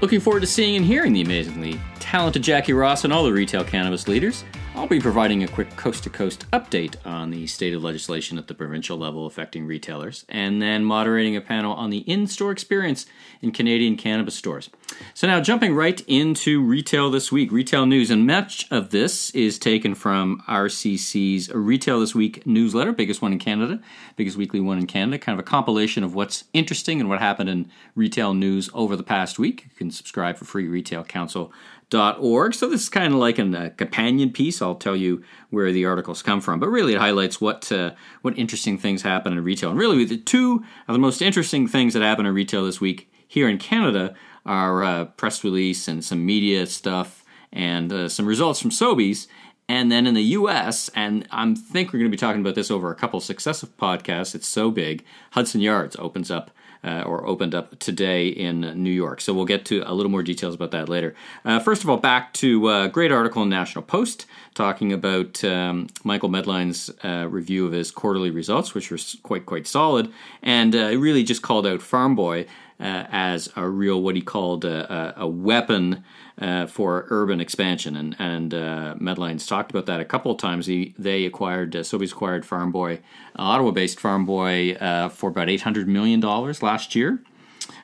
[0.00, 3.62] Looking forward to seeing and hearing the amazingly talented Jackie Ross and all the retail
[3.62, 4.44] cannabis leaders.
[4.80, 8.46] I'll be providing a quick coast to coast update on the state of legislation at
[8.46, 13.04] the provincial level affecting retailers, and then moderating a panel on the in store experience
[13.42, 14.70] in Canadian cannabis stores.
[15.12, 19.58] So, now jumping right into retail this week, retail news, and much of this is
[19.58, 23.80] taken from RCC's Retail This Week newsletter, biggest one in Canada,
[24.16, 27.50] biggest weekly one in Canada, kind of a compilation of what's interesting and what happened
[27.50, 29.66] in retail news over the past week.
[29.72, 31.52] You can subscribe for free, Retail Council
[31.98, 32.54] org.
[32.54, 34.62] So this is kind of like a uh, companion piece.
[34.62, 38.38] I'll tell you where the articles come from, but really it highlights what uh, what
[38.38, 39.70] interesting things happen in retail.
[39.70, 43.10] And really, the two of the most interesting things that happen in retail this week
[43.26, 44.14] here in Canada
[44.46, 49.26] are uh, press release and some media stuff and uh, some results from Sobeys.
[49.68, 52.72] And then in the U.S., and I think we're going to be talking about this
[52.72, 54.34] over a couple successive podcasts.
[54.34, 55.04] It's so big.
[55.30, 56.50] Hudson Yards opens up
[56.84, 59.20] uh, or opened up today in New York.
[59.20, 61.14] So we'll get to a little more details about that later.
[61.44, 65.42] Uh, first of all, back to a uh, great article in National Post talking about
[65.44, 70.74] um, Michael Medline's uh, review of his quarterly results, which were quite quite solid, and
[70.74, 72.46] uh, really just called out Farm Boy
[72.80, 76.02] uh, as a real what he called a, a weapon
[76.40, 77.96] uh, for urban expansion.
[77.96, 80.66] And, and uh, Medline's talked about that a couple of times.
[80.66, 83.00] He, they acquired, uh, Sobeys acquired Farm Boy,
[83.36, 87.22] Ottawa based Farm Boy, uh, for about $800 million last year.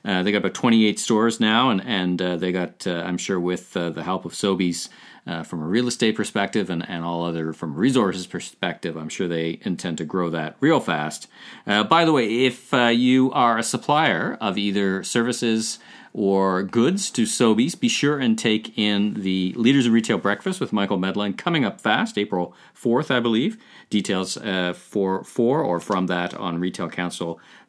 [0.04, 3.38] Uh, they got about 28 stores now, and, and uh, they got, uh, I'm sure,
[3.38, 4.88] with the help of Sobeys
[5.26, 9.08] Uh, from a real estate perspective and, and all other from a resources perspective, I'm
[9.08, 11.26] sure they intend to grow that real fast.
[11.66, 15.80] Uh, by the way, if uh, you are a supplier of either services,
[16.16, 20.72] or goods to Sobeys, be sure and take in the Leaders of Retail Breakfast with
[20.72, 23.58] Michael Medline coming up fast, April 4th, I believe.
[23.90, 26.58] Details uh, for, for or from that on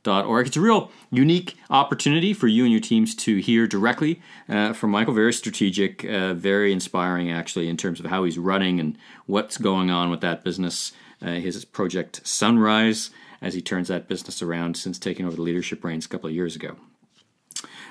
[0.08, 0.48] retailcouncil.org.
[0.48, 4.92] It's a real unique opportunity for you and your teams to hear directly uh, from
[4.92, 5.14] Michael.
[5.14, 9.92] Very strategic, uh, very inspiring, actually, in terms of how he's running and what's going
[9.92, 10.92] on with that business.
[11.22, 13.10] Uh, his project Sunrise,
[13.42, 16.36] as he turns that business around since taking over the leadership reins a couple of
[16.36, 16.76] years ago.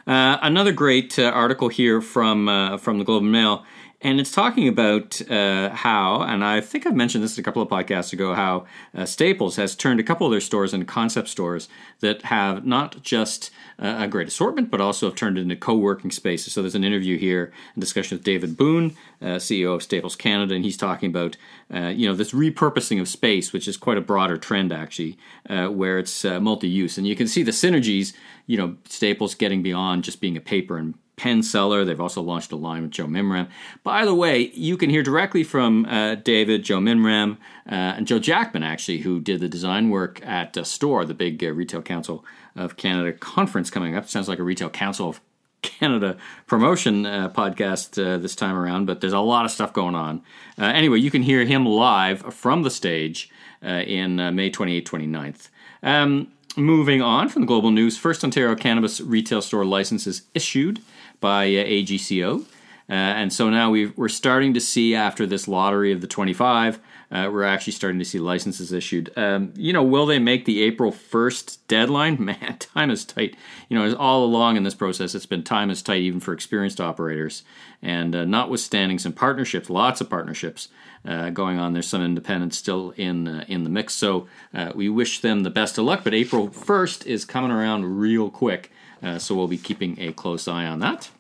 [0.07, 3.65] Uh, another great uh, article here from uh, from the Globe and Mail,
[4.01, 7.69] and it's talking about uh, how, and I think I've mentioned this a couple of
[7.69, 11.69] podcasts ago, how uh, Staples has turned a couple of their stores into concept stores
[12.01, 16.53] that have not just uh, a great assortment, but also have turned into co-working spaces.
[16.53, 20.65] So there's an interview here, a discussion with David Boone, CEO of Staples Canada, and
[20.65, 21.37] he's talking about
[21.71, 25.17] you know this repurposing of space, which is quite a broader trend actually,
[25.49, 28.13] where it's multi-use, and you can see the synergies
[28.47, 31.85] you know, Staples getting beyond just being a paper and pen seller.
[31.85, 33.49] They've also launched a line with Joe Mimram.
[33.83, 37.39] By the way, you can hear directly from uh, David, Joe Mimram,
[37.71, 41.43] uh, and Joe Jackman, actually, who did the design work at uh, STORE, the big
[41.43, 42.25] uh, Retail Council
[42.55, 44.09] of Canada conference coming up.
[44.09, 45.21] Sounds like a Retail Council of
[45.63, 49.95] Canada promotion uh, podcast uh, this time around, but there's a lot of stuff going
[49.95, 50.23] on.
[50.59, 53.31] Anyway, you can hear him live from the stage
[53.63, 55.49] in May 28th, 29th.
[55.83, 60.81] Um, Moving on from the global news, First Ontario Cannabis Retail Store license is issued
[61.27, 62.43] by uh, AGCO.
[62.89, 66.79] Uh, and so now we are starting to see, after this lottery of the 25,
[67.11, 69.13] uh, we're actually starting to see licenses issued.
[69.17, 72.25] Um, you know, will they make the April 1st deadline?
[72.25, 73.35] Man, time is tight.
[73.69, 76.81] You know, all along in this process, it's been time is tight even for experienced
[76.81, 77.43] operators.
[77.83, 80.69] And uh, notwithstanding some partnerships, lots of partnerships,
[81.05, 81.73] uh, going on.
[81.73, 85.51] There's some independents still in uh, in the mix, so uh, we wish them the
[85.51, 86.03] best of luck.
[86.05, 90.49] But April 1st is coming around real quick, uh, so we'll be keeping a close
[90.49, 91.11] eye on that.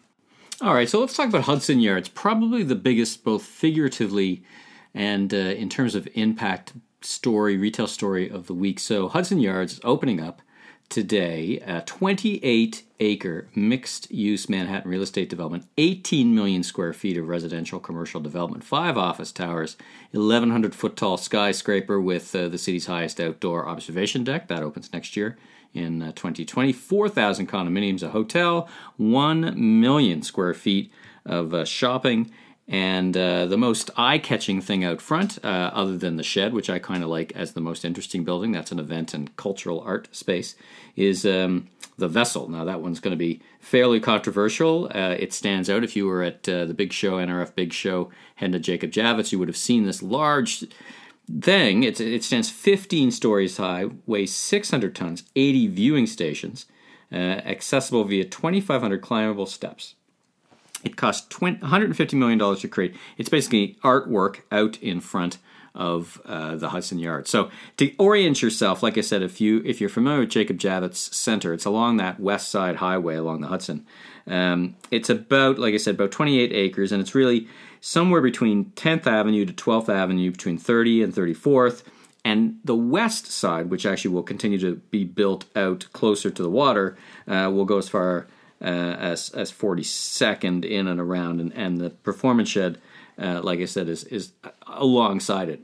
[0.62, 2.08] All right, so let's talk about Hudson Yards.
[2.08, 4.42] Probably the biggest, both figuratively
[4.94, 8.80] and uh, in terms of impact story, retail story of the week.
[8.80, 10.40] So Hudson Yards is opening up
[10.88, 17.28] today a 28 acre mixed use Manhattan real estate development, 18 million square feet of
[17.28, 19.76] residential commercial development, five office towers,
[20.12, 24.48] 1,100 foot tall skyscraper with uh, the city's highest outdoor observation deck.
[24.48, 25.36] That opens next year
[25.76, 26.72] in uh, 2020.
[26.72, 30.90] 4,000 condominiums, a hotel, 1 million square feet
[31.24, 32.30] of uh, shopping
[32.68, 36.68] and uh, the most eye catching thing out front, uh, other than the shed, which
[36.68, 40.08] I kind of like as the most interesting building, that's an event and cultural art
[40.14, 40.56] space,
[40.96, 42.48] is um, the vessel.
[42.48, 44.86] Now, that one's going to be fairly controversial.
[44.92, 45.84] Uh, it stands out.
[45.84, 49.30] If you were at uh, the big show, NRF Big Show, heading to Jacob Javits,
[49.30, 50.64] you would have seen this large
[51.40, 51.82] thing.
[51.82, 56.66] It's, it stands 15 stories high, weighs 600 tons, 80 viewing stations,
[57.12, 59.94] uh, accessible via 2,500 climbable steps.
[60.84, 62.94] It cost $150 million to create.
[63.16, 65.38] It's basically artwork out in front
[65.74, 67.28] of uh, the Hudson Yard.
[67.28, 71.12] So to orient yourself, like I said, if you if you're familiar with Jacob Javits
[71.14, 73.86] Center, it's along that west side highway along the Hudson.
[74.26, 77.48] Um, it's about, like I said, about 28 acres, and it's really
[77.80, 81.82] somewhere between 10th Avenue to 12th Avenue, between 30 and 34th.
[82.24, 86.50] And the west side, which actually will continue to be built out closer to the
[86.50, 86.96] water,
[87.28, 88.26] uh, will go as far
[88.60, 92.78] uh, as as 42nd in and around, and, and the performance shed,
[93.18, 94.32] uh, like I said, is is
[94.66, 95.62] alongside it.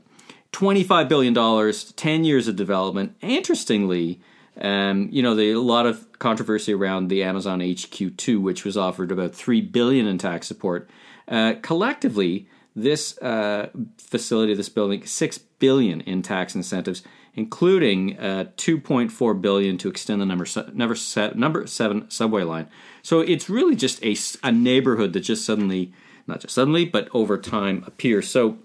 [0.53, 3.15] $25 billion, 10 years of development.
[3.21, 4.21] Interestingly,
[4.61, 9.11] um, you know, the, a lot of controversy around the Amazon HQ2, which was offered
[9.11, 10.89] about 3 billion in tax support.
[11.27, 17.03] Uh, collectively, this uh, facility, this building, 6 billion in tax incentives
[17.35, 22.67] including uh, 2.4 billion to extend the number number, set, number seven subway line.
[23.01, 25.93] So it's really just a, a neighborhood that just suddenly,
[26.27, 28.29] not just suddenly, but over time appears.
[28.29, 28.59] So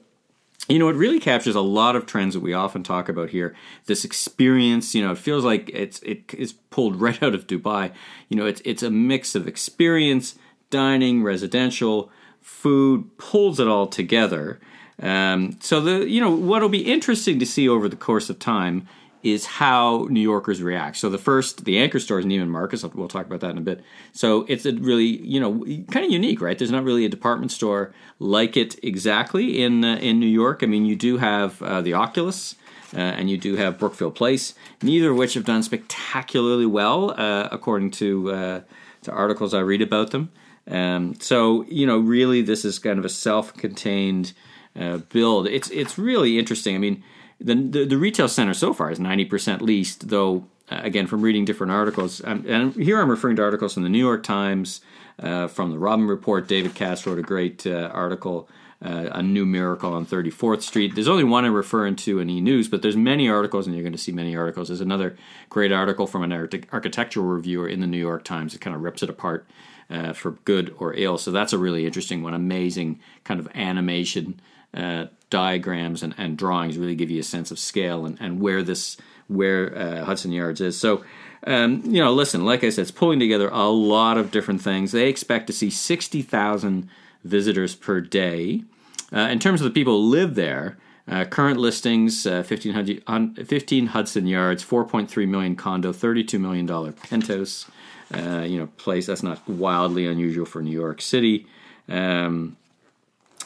[0.66, 3.54] you know, it really captures a lot of trends that we often talk about here.
[3.86, 7.92] This experience, you know, it feels like it's it is pulled right out of Dubai.
[8.28, 10.34] You know, it's it's a mix of experience,
[10.70, 14.60] dining, residential, food, pulls it all together.
[15.00, 18.88] Um, so the you know what'll be interesting to see over the course of time
[19.22, 20.96] is how New Yorkers react.
[20.96, 22.84] So the first, the anchor store is Neiman Marcus.
[22.84, 23.82] We'll talk about that in a bit.
[24.12, 26.56] So it's a really, you know, kind of unique, right?
[26.56, 30.62] There's not really a department store like it exactly in uh, in New York.
[30.62, 32.54] I mean, you do have uh, the Oculus.
[32.94, 37.46] Uh, and you do have Brookfield Place, neither of which have done spectacularly well, uh,
[37.52, 38.60] according to uh,
[39.02, 40.30] to articles I read about them.
[40.66, 44.32] Um, so you know, really, this is kind of a self-contained
[44.74, 45.46] uh, build.
[45.48, 46.74] It's it's really interesting.
[46.74, 47.02] I mean,
[47.40, 50.46] the, the, the retail center so far is ninety percent leased, though.
[50.70, 53.88] Uh, again, from reading different articles, um, and here I'm referring to articles from the
[53.88, 54.82] New York Times,
[55.18, 56.46] uh, from the Robin Report.
[56.46, 58.48] David Cass wrote a great uh, article.
[58.80, 60.94] Uh, a new miracle on 34th Street.
[60.94, 63.82] There's only one I'm referring to in E News, but there's many articles, and you're
[63.82, 64.68] going to see many articles.
[64.68, 65.16] There's another
[65.48, 68.54] great article from an architectural reviewer in the New York Times.
[68.54, 69.48] It kind of rips it apart
[69.90, 71.18] uh, for good or ill.
[71.18, 72.34] So that's a really interesting one.
[72.34, 74.40] Amazing kind of animation
[74.74, 78.62] uh, diagrams and, and, drawings really give you a sense of scale and, and where
[78.62, 80.78] this where uh, Hudson Yards is.
[80.78, 81.04] So
[81.46, 84.92] um, you know, listen, like I said, it's pulling together a lot of different things.
[84.92, 86.88] They expect to see 60,000
[87.24, 88.64] visitors per day.
[89.12, 90.76] Uh, in terms of the people who live there,
[91.06, 97.66] uh, current listings uh, 15, 15 Hudson Yards, 4.3 million condo, $32 million penthouse.
[98.12, 101.46] Uh, you know, place that's not wildly unusual for New York City.
[101.88, 102.57] Um,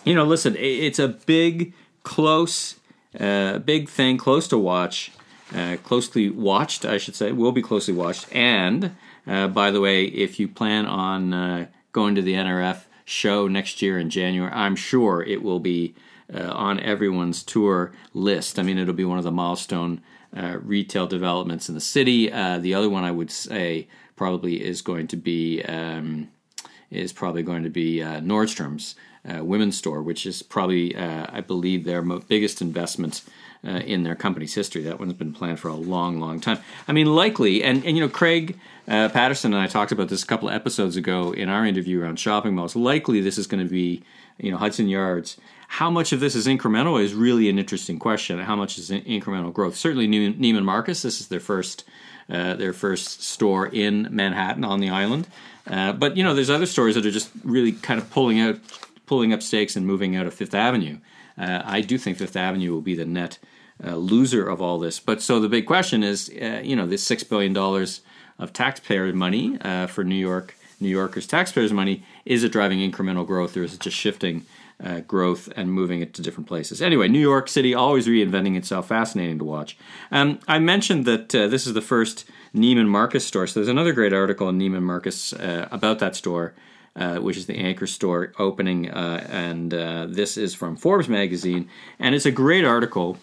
[0.05, 2.77] you know, listen, it's a big, close,
[3.19, 5.13] uh, big thing, close to watch,
[5.55, 8.27] uh, closely watched, I should say, will be closely watched.
[8.35, 8.97] And
[9.27, 13.83] uh, by the way, if you plan on uh, going to the NRF show next
[13.83, 15.95] year in January, I'm sure it will be
[16.33, 18.59] uh, on everyone's tour list.
[18.59, 20.01] I mean, it'll be one of the milestone
[20.35, 22.29] uh, retail developments in the city.
[22.29, 23.87] the other one I would say
[24.17, 26.29] probably is going to be um,
[26.91, 28.95] is probably going to be Nordstrom's
[29.29, 33.23] uh, women's store, which is probably uh, I believe their mo- biggest investment.
[33.65, 36.59] Uh, in their company's history, that one's been planned for a long, long time.
[36.89, 38.59] I mean, likely, and, and you know, Craig
[38.89, 42.03] uh, Patterson and I talked about this a couple of episodes ago in our interview
[42.03, 42.75] around shopping malls.
[42.75, 44.03] Likely, this is going to be,
[44.39, 45.37] you know, Hudson Yards.
[45.69, 48.41] How much of this is incremental is really an interesting question.
[48.41, 49.77] How much is incremental growth?
[49.77, 51.03] Certainly, Neiman Marcus.
[51.03, 51.85] This is their first
[52.29, 55.27] uh, their first store in Manhattan on the island.
[55.67, 58.59] Uh, but you know, there's other stores that are just really kind of pulling out,
[59.13, 60.97] pulling up stakes and moving out of Fifth Avenue.
[61.37, 63.39] Uh, I do think Fifth Avenue will be the net
[63.85, 65.01] uh, loser of all this.
[65.01, 68.01] But so the big question is, uh, you know, this six billion dollars
[68.39, 69.59] of taxpayer money
[69.89, 73.81] for New York, New Yorkers' taxpayers' money, is it driving incremental growth or is it
[73.81, 74.47] just shifting?
[74.83, 76.83] uh, growth and moving it to different places.
[76.83, 79.77] Anyway, New York City always reinventing itself, fascinating to watch.
[80.11, 83.93] Um, I mentioned that uh, this is the first Neiman Marcus store, so there's another
[83.93, 86.55] great article in Neiman Marcus uh, about that store.
[86.95, 91.67] Uh, which is the anchor store opening, uh, and uh, this is from Forbes magazine,
[91.99, 93.17] and it's a great article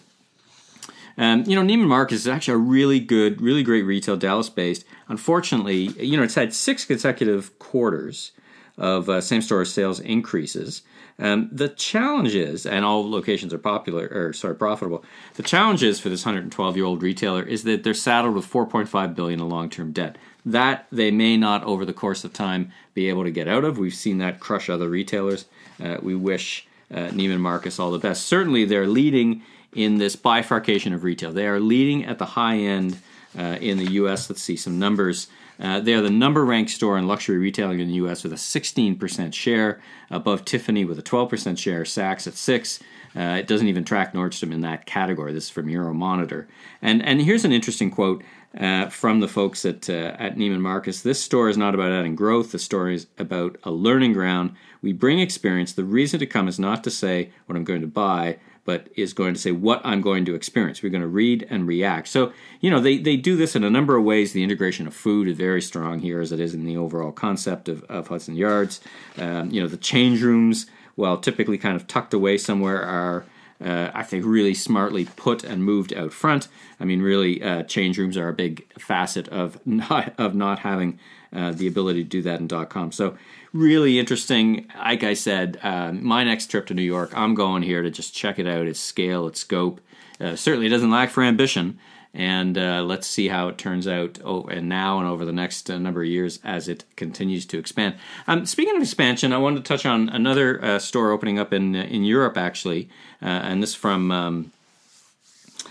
[1.20, 4.86] um, you know, Neiman Marcus is actually a really good, really great retail, Dallas based.
[5.08, 8.32] Unfortunately, you know, it's had six consecutive quarters
[8.78, 10.80] of uh, same store sales increases.
[11.18, 15.04] Um, the challenge is, and all locations are popular or sorry profitable.
[15.34, 19.14] The challenge is for this 112 year old retailer is that they're saddled with 4.5
[19.14, 20.16] billion in long term debt.
[20.44, 23.78] That they may not, over the course of time, be able to get out of.
[23.78, 25.44] We've seen that crush other retailers.
[25.82, 28.26] Uh, we wish uh, Neiman Marcus all the best.
[28.26, 29.42] Certainly, they're leading
[29.74, 31.32] in this bifurcation of retail.
[31.32, 32.98] They are leading at the high end
[33.38, 34.28] uh, in the U.S.
[34.28, 35.28] Let's see some numbers.
[35.60, 38.24] Uh, they are the number ranked store in luxury retailing in the U.S.
[38.24, 39.80] with a 16% share,
[40.10, 42.80] above Tiffany with a 12% share, Saks at six.
[43.14, 45.32] Uh, it doesn't even track Nordstrom in that category.
[45.32, 46.46] This is from Euromonitor.
[46.80, 48.22] And and here's an interesting quote
[48.58, 51.02] uh, from the folks at uh, at Neiman Marcus.
[51.02, 52.52] This store is not about adding growth.
[52.52, 54.54] The store is about a learning ground.
[54.82, 55.72] We bring experience.
[55.72, 59.12] The reason to come is not to say what I'm going to buy, but is
[59.12, 60.82] going to say what I'm going to experience.
[60.82, 62.08] We're going to read and react.
[62.08, 64.32] So, you know, they, they do this in a number of ways.
[64.32, 67.68] The integration of food is very strong here, as it is in the overall concept
[67.68, 68.80] of, of Hudson Yards.
[69.18, 73.24] Um, you know, the change rooms, while typically kind of tucked away somewhere, are.
[73.62, 76.48] Uh, I think really smartly put and moved out front.
[76.78, 80.98] I mean, really, uh, change rooms are a big facet of not of not having
[81.32, 82.90] uh, the ability to do that in dot .com.
[82.92, 83.16] So
[83.52, 84.66] really interesting.
[84.76, 88.14] Like I said, uh, my next trip to New York, I'm going here to just
[88.14, 89.80] check it out, its scale, its scope.
[90.20, 91.78] Uh, certainly, it doesn't lack for ambition.
[92.12, 95.70] And uh, let's see how it turns out oh, and now and over the next
[95.70, 97.94] uh, number of years as it continues to expand.
[98.26, 101.76] Um, speaking of expansion, I wanted to touch on another uh, store opening up in
[101.76, 102.88] in Europe, actually,
[103.20, 104.52] and this from um,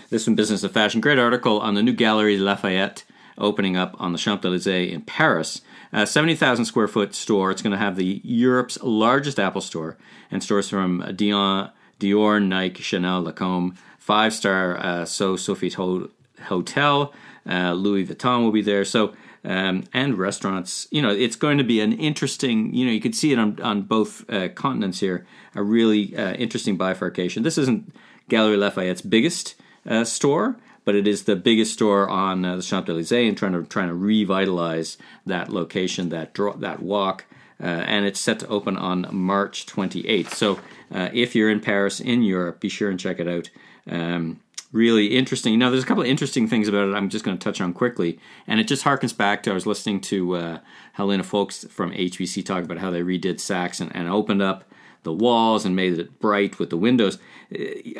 [0.08, 1.00] this from Business of Fashion.
[1.00, 3.04] Great article on the new Galerie Lafayette
[3.38, 5.62] opening up on the Champs Elysees in Paris.
[5.92, 7.50] A 70,000 square foot store.
[7.50, 9.96] It's going to have the Europe's largest Apple store
[10.30, 16.10] and stores from Dion, Dior, Nike, Chanel, Lacombe, five star uh, So Sofitel
[16.42, 17.12] Hotel,
[17.48, 18.84] uh, Louis Vuitton will be there.
[18.84, 19.14] So
[19.44, 20.86] um, and restaurants.
[20.90, 22.74] You know, it's going to be an interesting.
[22.74, 25.26] You know, you could see it on on both uh, continents here.
[25.54, 27.42] A really uh, interesting bifurcation.
[27.42, 27.94] This isn't
[28.28, 29.54] Galerie Lafayette's biggest
[29.88, 33.52] uh, store, but it is the biggest store on uh, the Champs Elysees and trying
[33.52, 37.24] to trying to revitalize that location, that draw, that walk,
[37.60, 40.34] uh, and it's set to open on March 28th.
[40.34, 40.60] So
[40.92, 43.50] uh, if you're in Paris in Europe, be sure and check it out.
[43.88, 44.40] Um,
[44.72, 45.58] really interesting.
[45.58, 46.94] Know, there's a couple of interesting things about it.
[46.94, 49.66] I'm just going to touch on quickly, and it just harkens back to I was
[49.66, 50.58] listening to uh,
[50.94, 54.64] Helena Foulkes from HBC talk about how they redid Saks and, and opened up
[55.02, 57.18] the walls and made it bright with the windows.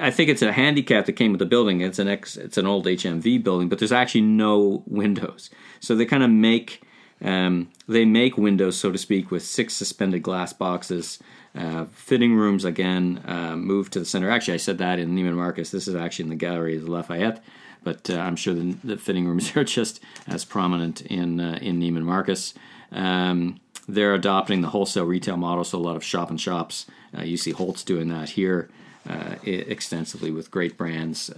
[0.00, 1.80] I think it's a handicap that came with the building.
[1.80, 5.50] It's an ex, it's an old HMV building, but there's actually no windows.
[5.80, 6.82] So they kind of make
[7.22, 11.18] um, they make windows, so to speak, with six suspended glass boxes.
[11.52, 14.30] Uh, fitting rooms again uh, moved to the center.
[14.30, 15.70] Actually, I said that in Neiman Marcus.
[15.70, 17.42] This is actually in the gallery of Lafayette.
[17.82, 21.80] but uh, I'm sure the, the, fitting rooms are just as prominent in uh, in
[21.80, 22.54] Neiman Marcus.
[22.92, 26.86] Um, they're adopting the wholesale retail model, so a lot of shop and shops.
[27.16, 28.68] Uh, you see Holtz doing that here
[29.08, 31.30] uh, extensively with great brands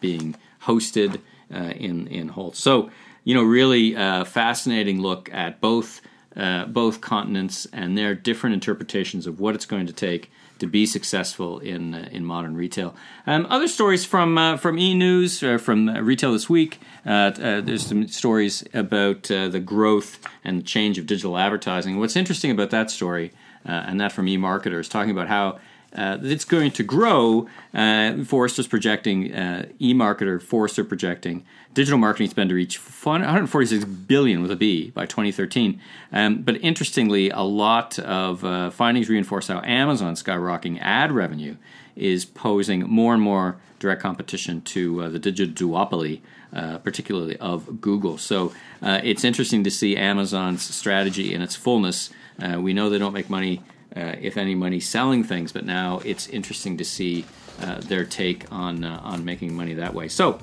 [0.00, 1.20] being hosted
[1.50, 2.60] in in Holtz.
[2.60, 2.90] So
[3.24, 6.00] you know, really fascinating look at both
[6.34, 11.58] both continents and their different interpretations of what it's going to take to be successful
[11.58, 12.94] in uh, in modern retail.
[13.26, 16.78] Um, other stories from uh, from E News uh, from Retail this week.
[17.04, 21.98] Uh, uh, there's some stories about uh, the growth and change of digital advertising.
[21.98, 23.32] What's interesting about that story,
[23.64, 25.58] and that from eMarketer, is talking about how
[25.94, 27.48] uh, it's going to grow.
[27.74, 34.50] Uh, Forrester's projecting, uh, eMarketer, Forrester projecting digital marketing spend to reach 146 billion with
[34.50, 35.80] a B by 2013.
[36.12, 41.56] Um, but interestingly, a lot of uh, findings reinforce how Amazon's skyrocketing ad revenue
[41.96, 46.20] is posing more and more direct competition to uh, the digital duopoly,
[46.52, 48.18] uh, particularly of Google.
[48.18, 52.10] So it's interesting to see Amazon's strategy in its fullness.
[52.58, 53.62] we know they don't make money
[53.96, 57.24] uh, if any money selling things, but now it's interesting to see
[57.60, 60.08] uh, their take on uh, on making money that way.
[60.08, 60.38] So,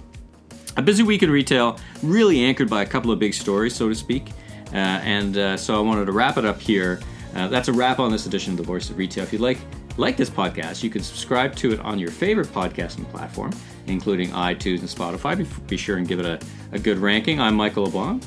[0.75, 3.95] a busy week in retail, really anchored by a couple of big stories, so to
[3.95, 4.29] speak.
[4.73, 6.99] Uh, and uh, so I wanted to wrap it up here.
[7.35, 9.23] Uh, that's a wrap on this edition of the Voice of Retail.
[9.23, 9.59] If you'd like
[9.97, 13.51] like this podcast, you can subscribe to it on your favorite podcasting platform,
[13.87, 15.37] including iTunes and Spotify.
[15.37, 16.39] Be, be sure and give it a,
[16.71, 17.41] a good ranking.
[17.41, 18.23] I'm Michael LeBlanc.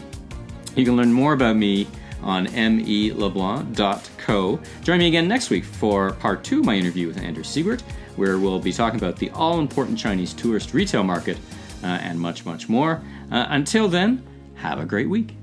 [0.75, 1.87] You can learn more about me
[2.23, 4.61] on meleblanc.co.
[4.83, 7.83] Join me again next week for part two of my interview with Andrew Siegwart,
[8.17, 11.39] where we'll be talking about the all important Chinese tourist retail market
[11.83, 13.03] uh, and much, much more.
[13.31, 14.23] Uh, until then,
[14.57, 15.35] have a great week.